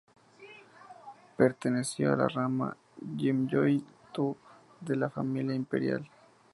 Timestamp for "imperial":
5.53-6.09